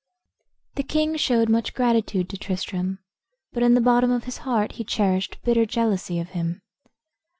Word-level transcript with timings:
The 0.77 0.81
king 0.83 1.15
showed 1.15 1.47
much 1.47 1.75
gratitude 1.75 2.27
to 2.29 2.37
Tristram, 2.39 2.97
but 3.53 3.61
in 3.61 3.75
the 3.75 3.79
bottom 3.81 4.09
of 4.09 4.23
his 4.23 4.39
heart 4.39 4.71
he 4.71 4.83
cherished 4.83 5.37
bitter 5.43 5.63
jealousy 5.67 6.17
of 6.19 6.29
him. 6.29 6.63